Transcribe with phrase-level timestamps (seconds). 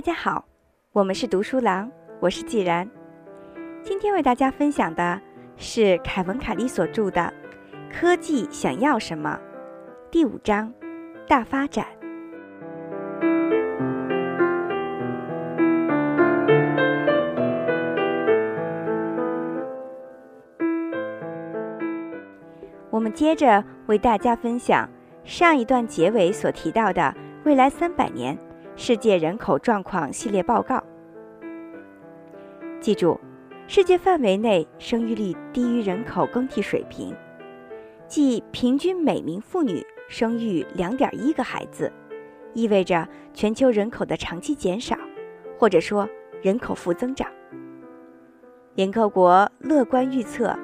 [0.00, 0.46] 大家好，
[0.92, 1.90] 我们是读书郎，
[2.20, 2.88] 我是既然。
[3.82, 5.20] 今天为大家分享的
[5.58, 7.20] 是凯文·凯利所著的
[7.92, 9.38] 《科技想要什么》
[10.10, 10.72] 第五章：
[11.28, 11.84] 大发展。
[22.88, 24.88] 我们接着为大家分享
[25.24, 27.14] 上一段结尾所提到的
[27.44, 28.34] 未来三百年。
[28.82, 30.82] 世界人口状况系列报告。
[32.80, 33.20] 记住，
[33.66, 37.14] 世界范围内生育率低于人口更替水平，
[38.08, 41.92] 即平均每名妇女生育两点一个孩子，
[42.54, 44.96] 意味着全球人口的长期减少，
[45.58, 46.08] 或者说
[46.40, 47.30] 人口负增长。
[48.76, 50.58] 联合国乐观预测，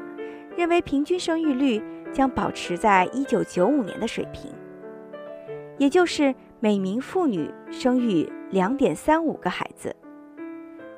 [0.56, 1.83] 认为平均生育率
[2.14, 4.50] 将保持在一九九五年的水平，
[5.77, 6.34] 也就是。
[6.59, 9.95] 每名妇女生育两点三五个孩子。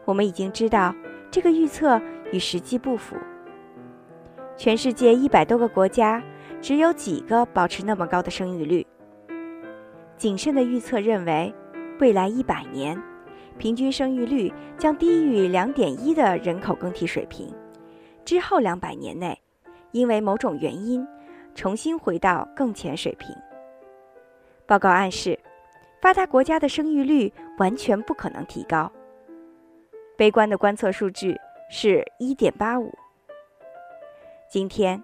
[0.05, 0.95] 我们已经知道，
[1.33, 3.17] 这个预测与实际不符。
[4.57, 6.23] 全世界一百多个国家，
[6.61, 8.87] 只有几个保持那么高的生育率。
[10.17, 11.53] 谨慎的预测认为，
[11.99, 13.01] 未来一百年，
[13.59, 17.53] 平均生育率将低于两点一的人口更替水平。
[18.25, 19.37] 之后两百年内，
[19.91, 21.05] 因为某种原因，
[21.57, 23.35] 重新回到更前水平。
[24.65, 25.37] 报告暗示。
[26.01, 28.91] 发达国家的生育率完全不可能提高。
[30.17, 31.37] 悲观的观测数据
[31.71, 32.91] 是1.85。
[34.51, 35.03] 今天，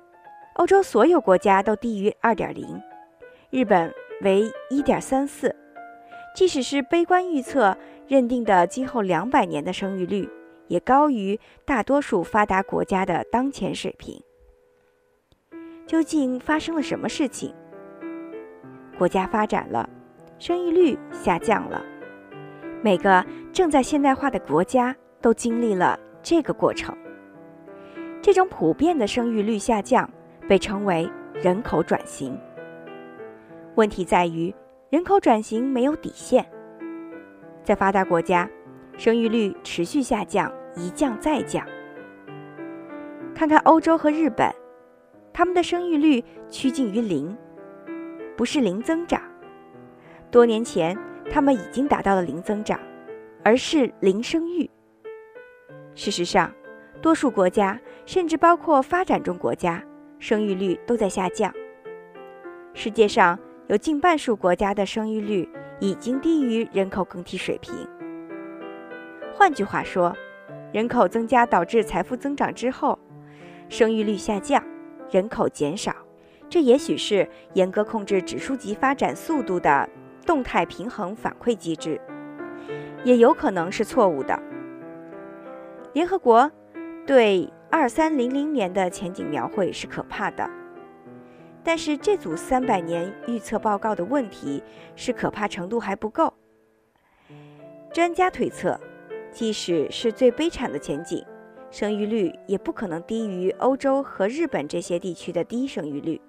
[0.54, 2.82] 欧洲所有国家都低于2.0，
[3.50, 3.92] 日本
[4.22, 5.54] 为1.34。
[6.34, 7.76] 即使是悲观预测
[8.08, 10.28] 认定的今后200年的生育率，
[10.66, 14.20] 也高于大多数发达国家的当前水平。
[15.86, 17.54] 究竟发生了什么事情？
[18.98, 19.88] 国家发展了。
[20.38, 21.82] 生育率下降了，
[22.82, 26.94] 每个正在现代化的国家都经历了这个过程。
[28.20, 30.08] 这种普遍的生育率下降
[30.48, 32.38] 被称为人口转型。
[33.76, 34.54] 问题在于，
[34.90, 36.44] 人口转型没有底线。
[37.62, 38.48] 在发达国家，
[38.96, 41.66] 生育率持续下降，一降再降。
[43.34, 44.52] 看看欧洲和日本，
[45.32, 47.36] 他们的生育率趋近于零，
[48.36, 49.20] 不是零增长。
[50.34, 50.98] 多年前，
[51.30, 52.76] 他们已经达到了零增长，
[53.44, 54.68] 而是零生育。
[55.94, 56.52] 事实上，
[57.00, 59.80] 多数国家，甚至包括发展中国家，
[60.18, 61.54] 生育率都在下降。
[62.72, 67.72] 世界上有近半数国家的生育率已经低于人口更替水平。
[69.32, 70.12] 换句话说，
[70.72, 72.98] 人口增加导致财富增长之后，
[73.68, 74.60] 生育率下降，
[75.12, 75.94] 人口减少。
[76.48, 79.88] 这也许是严格控制指数级发展速度的。
[80.24, 82.00] 动态平衡反馈机制
[83.04, 84.40] 也有可能是错误的。
[85.92, 86.50] 联合国
[87.06, 90.48] 对二三零零年的前景描绘是可怕的，
[91.62, 94.62] 但是这组三百年预测报告的问题
[94.96, 96.32] 是可怕程度还不够。
[97.92, 98.80] 专家推测，
[99.30, 101.24] 即使是最悲惨的前景，
[101.70, 106.20] 生育率也不可能低于欧洲和日本这些地区的低生育率。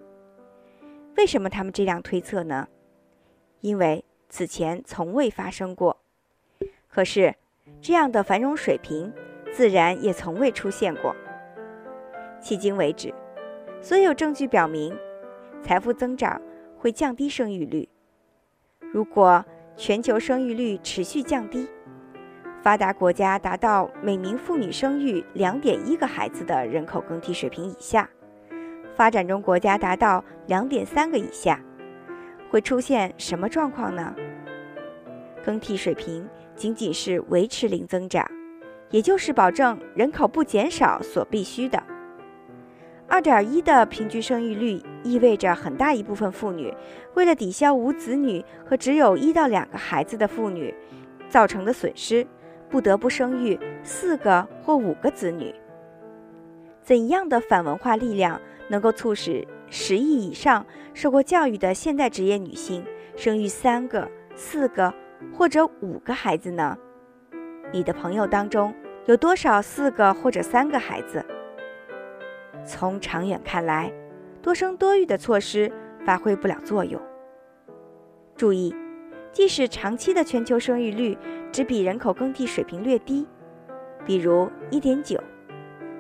[1.18, 2.68] 为什么他们这样推测呢？
[3.66, 5.98] 因为此前从未发生过，
[6.88, 7.34] 可是
[7.82, 9.12] 这样的繁荣水平
[9.52, 11.16] 自然也从未出现过。
[12.40, 13.12] 迄今为止，
[13.82, 14.96] 所有证据表明，
[15.64, 16.40] 财富增长
[16.78, 17.90] 会降低生育率。
[18.94, 19.44] 如果
[19.76, 21.68] 全球生育率持续降低，
[22.62, 28.08] 发达国家达到每名妇女生育两点一个孩子的人口更替水平以下，
[28.94, 31.60] 发展中国家达到两点三个以下。
[32.50, 34.16] 会出现什么状况呢？
[35.44, 38.26] 更替水平仅仅是维持零增长，
[38.90, 41.82] 也就是保证人口不减少所必须的。
[43.08, 46.74] 二点一的平均生育率意味着很大一部分妇女
[47.14, 50.74] 为了抵消无子女和只有一到两个孩子的妇女
[51.30, 52.26] 造成的损失，
[52.68, 55.54] 不得不生育四个或五个子女。
[56.82, 59.48] 怎样的反文化力量能够促使？
[59.70, 62.86] 十亿以上受过教育的现代职业女性
[63.16, 64.94] 生育三个、四个
[65.34, 66.78] 或者五个孩子呢？
[67.74, 68.74] 你的朋友当中
[69.06, 71.26] 有多少四个或者三个孩子？
[72.66, 73.92] 从长远看来，
[74.42, 75.72] 多生多育的措施
[76.06, 77.02] 发挥不了作用。
[78.36, 78.76] 注意，
[79.32, 81.18] 即使长期的全球生育率
[81.52, 83.28] 只比人口更替水平略低，
[84.06, 85.22] 比如一点九，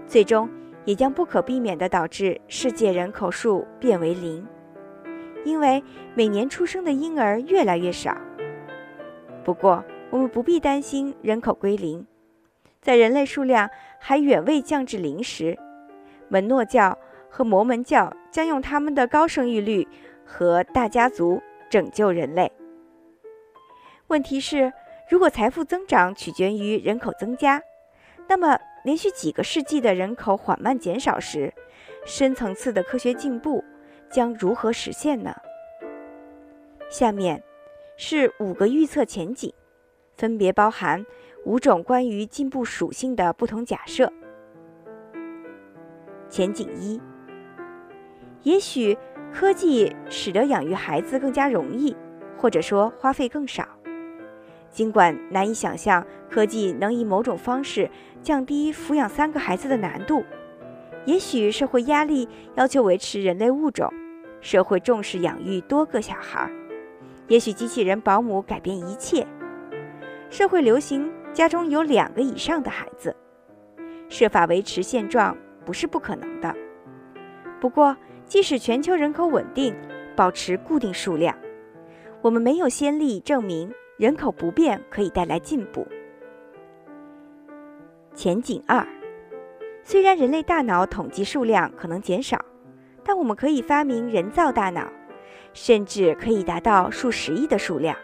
[0.07, 0.49] 最终。
[0.85, 4.47] 也将不可避免地导致世界人口数变为零，
[5.43, 5.83] 因为
[6.13, 8.15] 每年出生的婴儿越来越少。
[9.43, 12.05] 不过，我们不必担心人口归零。
[12.81, 15.57] 在人类数量还远未降至零时，
[16.29, 16.97] 门诺教
[17.29, 19.87] 和摩门教将用他们的高生育率
[20.23, 22.51] 和大家族拯救人类。
[24.07, 24.71] 问题是，
[25.09, 27.59] 如果财富增长取决于人口增加，
[28.27, 31.51] 那么连续几个世纪的人口缓慢减少时，
[32.05, 33.63] 深层次的科学进步
[34.11, 35.35] 将如何实现呢？
[36.87, 37.43] 下面
[37.97, 39.51] 是五个预测前景，
[40.15, 41.03] 分别包含
[41.45, 44.13] 五种关于进步属性的不同假设。
[46.29, 47.01] 前景一：
[48.43, 48.95] 也许
[49.33, 51.97] 科技使得养育孩子更加容易，
[52.37, 53.67] 或者说花费更少。
[54.69, 57.89] 尽管难以想象科技能以某种方式
[58.25, 60.25] 降低抚养三个孩子的难度，
[61.05, 63.93] 也许社会压力要求维持人类物种，
[64.41, 66.51] 社会重视养育多个小孩儿，
[67.27, 69.27] 也许机器人保姆改变一切，
[70.31, 73.15] 社会流行家中有两个以上的孩子，
[74.09, 76.51] 设法维持现状不是不可能的。
[77.61, 77.95] 不过，
[78.25, 79.75] 即使全球人口稳定，
[80.15, 81.37] 保持固定数量，
[82.23, 83.71] 我们没有先例证明。
[83.97, 85.87] 人口不变可以带来进步。
[88.15, 88.87] 前景二，
[89.83, 92.39] 虽然人类大脑统计数量可能减少，
[93.03, 94.87] 但我们可以发明人造大脑，
[95.53, 97.95] 甚至可以达到数十亿的数量。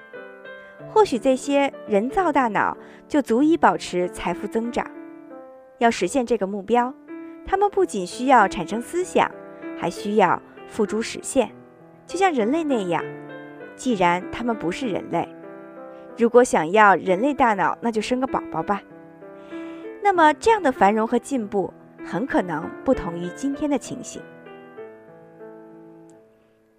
[0.90, 2.78] 或许这些人造大脑
[3.08, 4.86] 就足以保持财富增长。
[5.78, 6.94] 要实现这个目标，
[7.46, 9.31] 他们不仅需要产生思想，
[9.80, 11.50] 还需要付诸实现，
[12.06, 13.02] 就像人类那样。
[13.78, 15.25] 既然他们不是人类。
[16.18, 18.81] 如果想要人类大脑，那就生个宝宝吧。
[20.03, 21.71] 那么，这样的繁荣和进步
[22.03, 24.21] 很可能不同于今天的情形。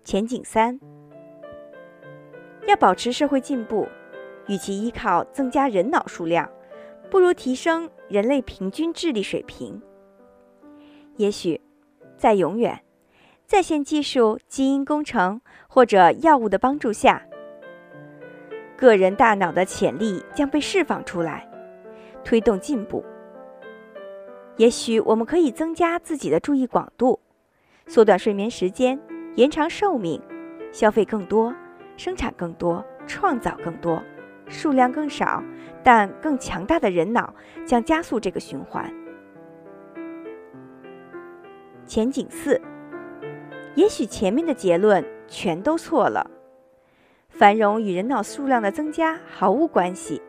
[0.04, 0.78] 前景三：
[2.66, 3.88] 要保持社会进步，
[4.48, 6.50] 与其依靠增加人脑数量，
[7.10, 9.80] 不如提升人类平均智力水平。
[11.16, 11.60] 也许，
[12.16, 12.82] 在永远、
[13.46, 17.22] 在线技术、基因工程或者药物的帮助下。
[18.76, 21.48] 个人大脑的潜力将被释放出来，
[22.24, 23.04] 推动进步。
[24.62, 27.18] 也许我们可以增加自己的注意广度，
[27.88, 28.96] 缩短睡眠时间，
[29.34, 30.22] 延长寿命，
[30.70, 31.52] 消费更多，
[31.96, 34.00] 生产更多，创造更多，
[34.46, 35.42] 数量更少，
[35.82, 37.34] 但更强大的人脑
[37.66, 38.88] 将加速这个循环。
[41.84, 42.62] 前景四，
[43.74, 46.30] 也许前面的结论全都错了。
[47.30, 50.22] 繁荣与人脑数量的增加毫无关系，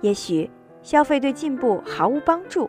[0.00, 0.50] 也许
[0.82, 2.68] 消费对进步毫无帮助。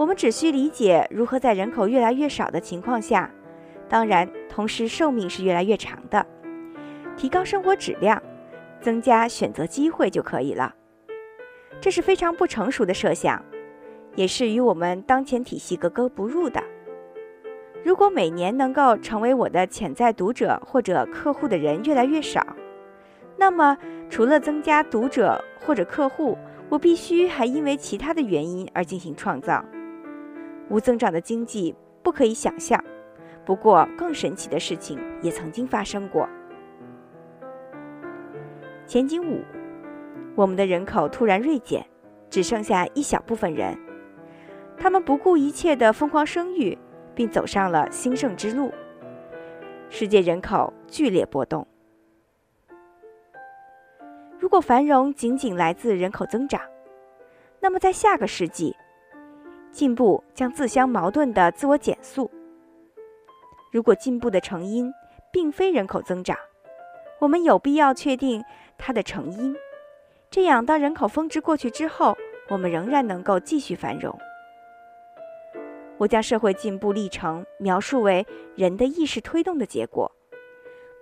[0.00, 3.30] 我们只需理解如何在人口越来越少的情况下，
[3.86, 6.24] 当然同时寿命是越来越长的，
[7.18, 8.22] 提高生活质量，
[8.80, 10.74] 增加选择机会就可以了。
[11.82, 13.44] 这是非常不成熟的设想，
[14.14, 16.62] 也是与我们当前体系格格不入的。
[17.84, 22.42] 如果每年能够成为我的潜在读者或者客户的人越来越少，
[23.36, 23.76] 那么
[24.08, 26.38] 除了增加读者或者客户，
[26.70, 29.62] 我必须还因为其他的原因而进行创造。
[30.70, 32.82] 无增长的经济不可以想象，
[33.44, 36.26] 不过更神奇的事情也曾经发生过。
[38.86, 39.42] 前景五，
[40.34, 41.84] 我们的人口突然锐减，
[42.30, 43.78] 只剩下一小部分人，
[44.78, 46.78] 他们不顾一切的疯狂生育。
[47.12, 48.72] 并走上了兴盛之路。
[49.90, 51.66] 世界人口剧烈波动。
[54.38, 56.62] 如果繁荣仅仅来自人口增长，
[57.60, 58.74] 那么在下个世纪，
[59.70, 62.30] 进步将自相矛盾的自我减速。
[63.72, 64.92] 如果进步的成因
[65.32, 66.36] 并非人口增长，
[67.20, 68.42] 我们有必要确定
[68.76, 69.54] 它的成因，
[70.30, 72.16] 这样当人口峰值过去之后，
[72.48, 74.18] 我们仍然能够继续繁荣。
[75.98, 80.10] 我将社会进步历程描述为人的意识推动的结果，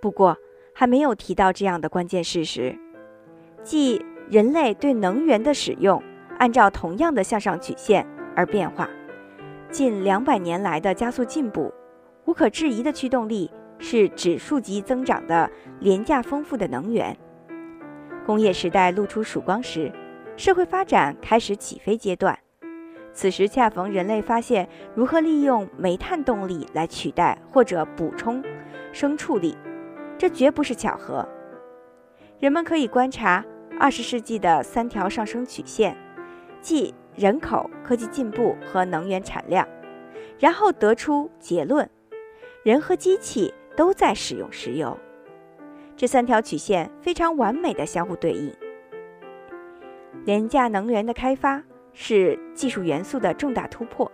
[0.01, 0.37] 不过
[0.75, 2.77] 还没有提到这样的关键事实，
[3.63, 6.03] 即人类对能源的使用
[6.37, 8.05] 按照同样的向上曲线
[8.35, 8.89] 而变化。
[9.71, 11.73] 近两百年来的加速进步，
[12.25, 17.15] 无可置疑的驱动力是指数级增长的廉价丰富的能源。
[18.25, 19.91] 工业时代露出曙光时，
[20.37, 22.37] 社会发展开始起飞阶段。
[23.11, 28.43] 此时恰逢人类发现如何利用煤炭动力来取代或者补充
[28.93, 29.57] 牲畜力，
[30.17, 31.27] 这绝不是巧合。
[32.39, 33.43] 人们可以观察
[33.79, 35.97] 二十世纪的三条上升曲线，
[36.61, 39.67] 即人口、科技进步和能源产量，
[40.37, 41.89] 然后得出结论：
[42.63, 44.97] 人和机器都在使用石油。
[45.95, 48.53] 这三条曲线非常完美的相互对应。
[50.25, 51.63] 廉价能源的开发
[51.93, 54.09] 是技术元素的重大突破。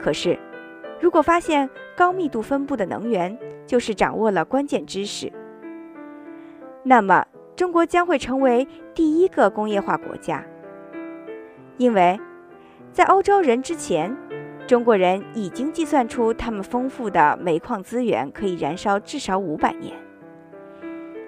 [0.00, 0.38] 可是，
[1.00, 5.32] 如果发现高密度分布的能源就是掌握了关键知识，
[6.82, 10.44] 那么中国将会成为第一个工业化国家。
[11.76, 12.18] 因为，
[12.92, 14.16] 在欧洲人之前，
[14.66, 19.96] 中国人已经计算出他们丰富的煤矿资源可以燃烧至少五百年。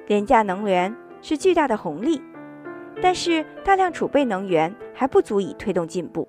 [0.06, 2.22] 廉价能源是巨大的红利，
[3.02, 6.28] 但是大量储备能源还不足以推动进步。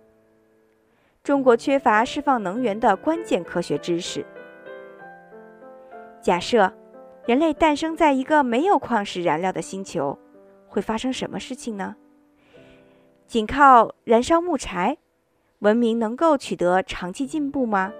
[1.24, 4.26] 中国缺乏释放能源的关键科学知识。
[6.22, 6.74] 假设
[7.26, 10.18] 人类诞生在一个没有矿石燃料的星球，
[10.68, 11.96] 会发生什么事情呢？
[13.28, 14.98] 仅靠燃烧木柴，
[15.60, 17.92] 文明能够取得长期进步吗？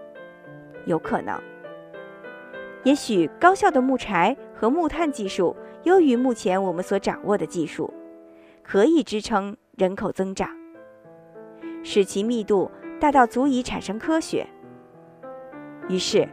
[0.86, 1.38] 有可能。
[2.84, 5.54] 也许高效的木柴和木炭技术
[5.84, 7.94] 优于目前我们所掌握的技术，
[8.64, 10.50] 可以支撑人口增长，
[11.84, 14.48] 使其密度大到足以产生科学。
[15.90, 16.26] 于是，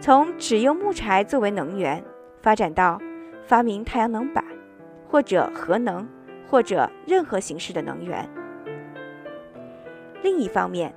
[0.00, 2.04] 从只用木柴作为能源，
[2.42, 3.00] 发展到
[3.44, 4.44] 发明太阳能板，
[5.08, 6.04] 或者核能。
[6.48, 8.28] 或者任何形式的能源。
[10.22, 10.94] 另一方面，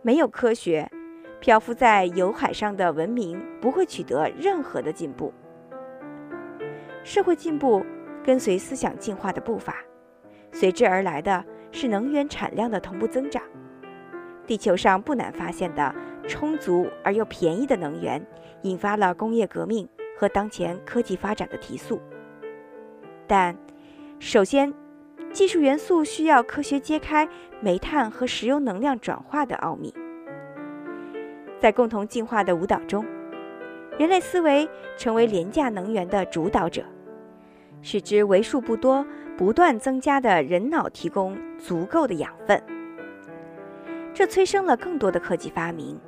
[0.00, 0.90] 没有科学，
[1.40, 5.32] 漂浮在油海上的文明不会取得任何的进步。
[7.04, 7.84] 社会进步
[8.24, 9.76] 跟随思想进化的步伐，
[10.52, 13.42] 随之而来的是能源产量的同步增长。
[14.46, 15.94] 地球上不难发现的
[16.26, 18.24] 充足而又便宜的能源，
[18.62, 22.00] 引发了工业革命和当前科技发展的提速。
[23.26, 23.56] 但
[24.24, 24.72] 首先，
[25.32, 27.28] 技术元素需要科学揭开
[27.60, 29.92] 煤炭和石油能量转化的奥秘。
[31.58, 33.04] 在共同进化的舞蹈中，
[33.98, 36.84] 人类思维成为廉价能源的主导者，
[37.80, 39.04] 使之为数不多、
[39.36, 42.62] 不断增加的人脑提供足够的养分。
[44.14, 45.98] 这催生了更多的科技发明，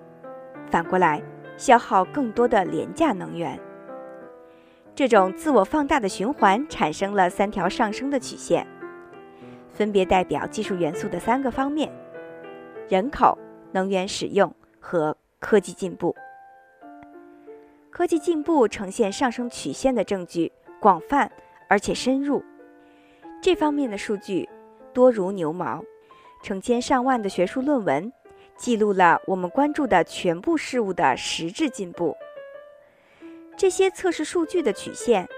[0.71, 1.21] 反过来
[1.56, 3.59] 消耗更多的廉价能源。
[4.94, 8.64] 这种自我放大的循环产生了三条上升的曲线，
[9.72, 11.90] 分别代表技术元素的三个方面：
[12.88, 13.36] 人口、
[13.72, 16.14] 能源使用和科技进步。
[17.90, 21.30] 科技进步呈现上升曲线的证据广泛
[21.68, 22.40] 而且深入，
[23.42, 24.48] 这方面的数据
[24.92, 25.82] 多如牛毛，
[26.40, 28.12] 成千上万的学术论文
[28.56, 32.16] 记录了我们关注的全部事物的实质进步。
[33.56, 35.28] 这些测试数据的曲线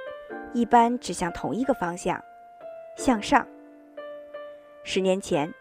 [0.54, 2.18] 一般指向同一个方向，
[2.96, 3.46] 向上。
[4.84, 5.52] 十年前，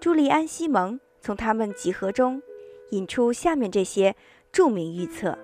[0.00, 2.42] 朱利安·西蒙从他们集合中
[2.90, 4.16] 引出下面这些
[4.50, 5.38] 著名预测。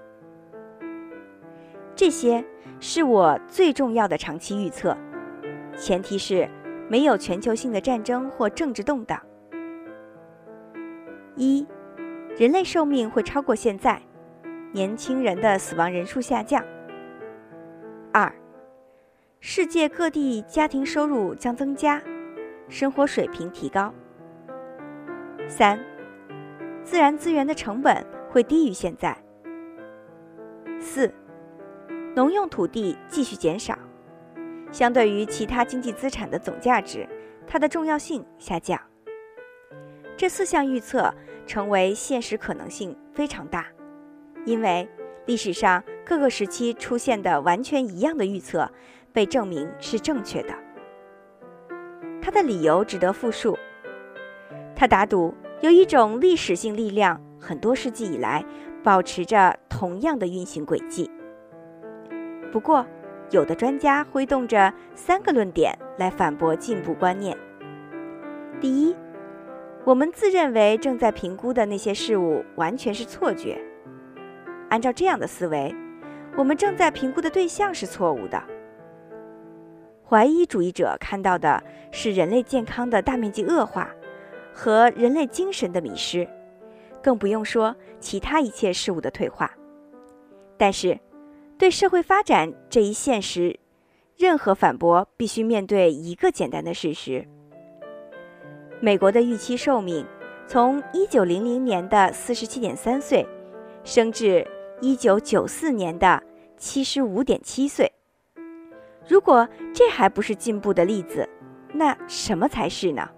[1.94, 2.44] 这些
[2.80, 4.96] 是我最重要的长期预测，
[5.76, 6.48] 前提是
[6.88, 9.22] 没有全球性的战争或政治动荡。
[11.36, 11.64] 一，
[12.36, 14.02] 人类寿命会超过现在。
[14.76, 16.62] 年轻人的死亡人数下降。
[18.12, 18.30] 二，
[19.40, 22.02] 世界各地家庭收入将增加，
[22.68, 23.90] 生活水平提高。
[25.48, 25.80] 三，
[26.84, 29.16] 自然资源的成本会低于现在。
[30.78, 31.10] 四，
[32.14, 33.78] 农用土地继续减少，
[34.70, 37.08] 相对于其他经济资产的总价值，
[37.46, 38.78] 它的重要性下降。
[40.18, 41.10] 这四项预测
[41.46, 43.66] 成为现实可能性非常大。
[44.46, 44.88] 因为
[45.26, 48.70] 历史上各个时期出现的完全一样的预测
[49.12, 50.54] 被证明是正确的，
[52.22, 53.58] 他的理由值得复述。
[54.74, 58.44] 他打赌有一种历史性力量，很多世纪以来
[58.84, 61.10] 保持着同样的运行轨迹。
[62.52, 62.86] 不过，
[63.30, 67.36] 有的专家挥动着三个论点来反驳进步观念：
[68.60, 68.94] 第一，
[69.84, 73.60] 我们自认为正在评估的那些事物完全是错觉。
[74.68, 75.74] 按照这样的思维，
[76.36, 78.42] 我们正在评估的对象是错误的。
[80.04, 83.90] 怀疑主义者看到的是人类健康的大面积恶化
[84.52, 86.28] 和人类精神的迷失，
[87.02, 89.50] 更不用说其他一切事物的退化。
[90.56, 90.98] 但是，
[91.58, 93.58] 对社会发展这一现实，
[94.16, 97.26] 任何反驳必须面对一个简单的事实：
[98.80, 100.06] 美国的预期寿命
[100.46, 103.26] 从1900年的47.3岁
[103.84, 104.46] 升至。
[104.80, 106.22] 一九九四年的
[106.58, 107.90] 七十五点七岁。
[109.08, 111.26] 如果这还不是进步的例子，
[111.72, 113.08] 那什么才是呢？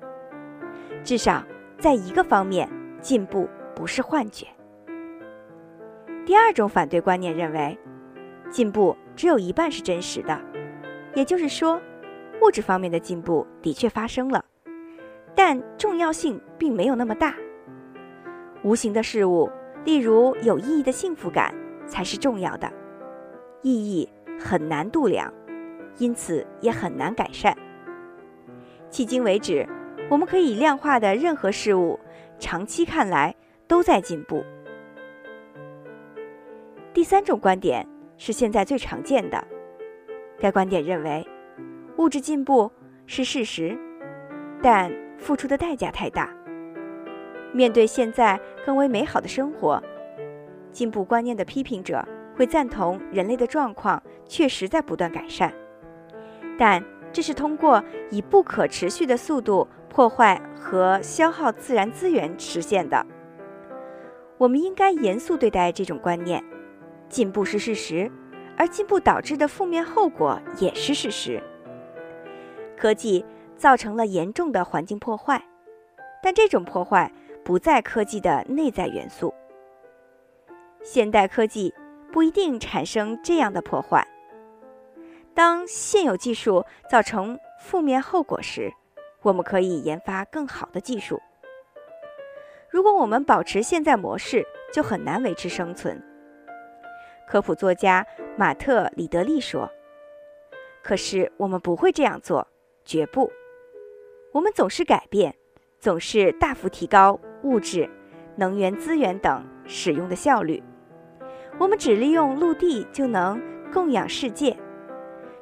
[1.03, 1.43] 至少
[1.79, 2.69] 在一个方面，
[3.00, 4.47] 进步不是幻觉。
[6.25, 7.77] 第二种反对观念认为，
[8.50, 10.41] 进步只有一半是真实的，
[11.15, 11.81] 也就是说，
[12.43, 14.45] 物质方面的进步的确发生了，
[15.35, 17.35] 但重要性并没有那么大。
[18.62, 19.50] 无形的事物，
[19.88, 21.50] 例如有意义的幸福感，
[21.87, 22.71] 才是重要的。
[23.62, 24.07] 意义
[24.38, 25.33] 很难度量，
[25.97, 27.57] 因此也很难改善。
[28.90, 29.66] 迄今为止，
[30.11, 31.99] 我们可以量化的任何事物，
[32.38, 33.35] 长期看来
[33.66, 34.45] 都在进步。
[36.92, 39.42] 第三种观点是现在最常见的，
[40.38, 41.26] 该观点认为，
[41.97, 42.71] 物质进步
[43.07, 43.75] 是事实，
[44.62, 46.38] 但付出的代价太大。
[47.52, 49.83] 面对现在更为美好的生活，
[50.71, 55.52] 进步观念的批评者会赞同人类的状况确实在不断改善，
[56.59, 63.05] 但这是通过以不可持续的速度破坏和消耗自然资源实现的。
[64.37, 66.45] 我们应该严肃对待这种观念：
[67.09, 68.11] 进步是事实，
[68.57, 71.43] 而进步导致的负面后果也是事实。
[72.76, 73.25] 科技
[73.57, 75.43] 造成了严重的环境破坏，
[76.23, 77.11] 但这种破坏。
[77.49, 79.33] 不在科技的内在元素。
[80.83, 81.75] 现代科技
[82.12, 84.07] 不一定产生这样的破坏。
[85.33, 88.71] 当现有技术造成负面后果时，
[89.23, 91.19] 我们可以研发更好的技术。
[92.69, 95.99] 如果我们保持现在模式，就很难维持生存。
[97.26, 99.71] 科普作家马特·里德利说
[100.85, 102.47] ：“可是我们不会这样做，
[102.85, 103.33] 绝不。
[104.33, 105.35] 我们总是改变，
[105.78, 107.88] 总是大幅提高。”物质、
[108.37, 110.62] 能源资源等使用的效率，
[111.59, 113.40] 我们只利用陆地就能
[113.73, 114.57] 供养世界。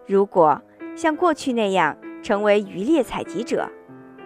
[0.07, 0.61] 如果
[0.95, 3.69] 像过去那样成为渔猎采集者，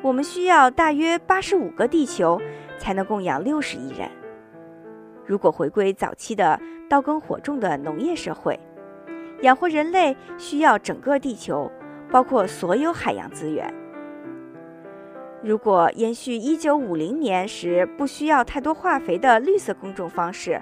[0.02, 2.40] 我们需要大约八十五个地球
[2.78, 4.08] 才能供养六十亿人。
[5.26, 8.58] 如果回归早期的刀耕火种的农业社会，
[9.42, 11.70] 养活人类需要整个地球，
[12.10, 13.72] 包括所有海洋资源。
[15.42, 20.60] 如果延续1950年时不需要太多化肥的绿色耕种方式，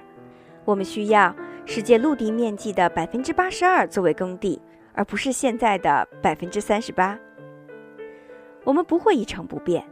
[0.63, 4.61] 我们需要世界陆地面积的百分之八十二作为耕地，
[4.93, 7.19] 而不是现在的百分之三十八。
[8.63, 9.83] 我们不会一成不变，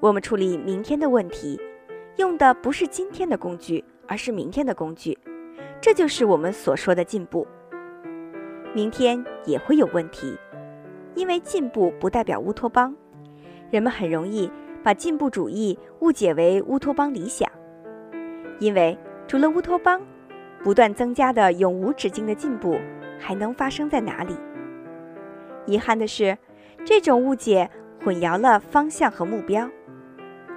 [0.00, 1.60] 我们处理明天的问题，
[2.16, 5.18] 用的不是今天的工具，而是明天的工具。
[5.82, 7.46] 这就是我们所说的进步。
[8.72, 10.38] 明天也会有问题，
[11.14, 12.96] 因为进步不代表乌托邦。
[13.70, 14.50] 人们很容易
[14.82, 17.48] 把进步主义误解为乌托邦理想，
[18.58, 20.00] 因为除了乌托邦，
[20.62, 22.78] 不断增加的永无止境的进步
[23.18, 24.34] 还能发生在哪里？
[25.66, 26.36] 遗憾的是，
[26.84, 27.70] 这种误解
[28.02, 29.68] 混淆了方向和目标。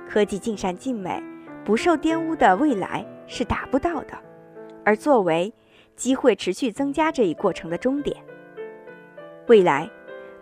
[0.09, 1.21] 科技尽善尽美、
[1.63, 4.17] 不受玷污的未来是达不到的，
[4.83, 5.53] 而作为
[5.95, 8.17] 机会持续增加这一过程的终点，
[9.47, 9.89] 未来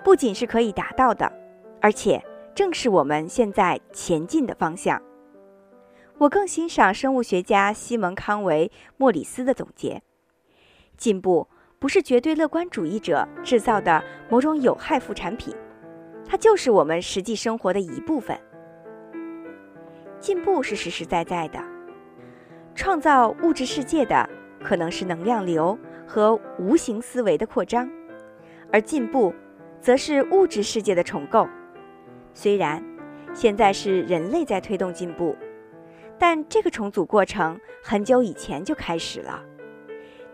[0.03, 1.31] 不仅是可以达到的，
[1.81, 2.23] 而且。
[2.53, 5.01] 正是我们现在前进的方向。
[6.17, 10.01] 我更欣赏生物学家西蒙·康维·莫里斯的总结：
[10.97, 11.47] 进步
[11.79, 15.55] 不是绝对乐观主义者制造的某种有害副产品，
[16.27, 18.39] 它就是我们实际生活的一部分。
[20.19, 21.59] 进步是实实在在的，
[22.75, 24.29] 创造物质世界的
[24.63, 27.89] 可能是能量流和无形思维的扩张，
[28.71, 29.33] 而进步
[29.79, 31.47] 则是物质世界的重构。
[32.34, 32.84] 虽然
[33.34, 35.36] 现在是人类在推动进步，
[36.17, 39.44] 但这个重组过程很久以前就开始了，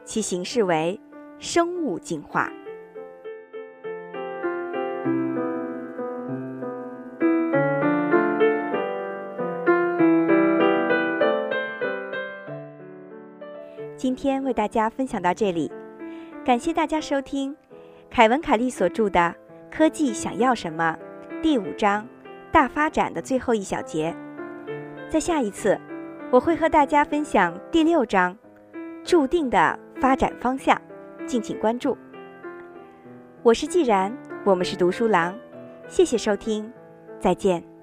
[0.03, 0.99] 其形式为
[1.39, 2.51] 生物进化。
[13.95, 15.71] 今天为大家分享到这里，
[16.45, 17.55] 感谢大家收听
[18.09, 19.35] 凯文·凯利所著的
[19.75, 20.95] 《科技想要什么》。
[21.39, 22.05] 第五章，
[22.51, 24.15] 大发展的最后一小节，
[25.07, 25.79] 在下一次，
[26.31, 28.35] 我会和大家分享第六章，
[29.03, 30.81] 注定的发展方向，
[31.27, 31.95] 敬请关注。
[33.43, 34.11] 我是既然，
[34.43, 35.37] 我们是读书郎，
[35.87, 36.71] 谢谢收听，
[37.19, 37.76] 再见。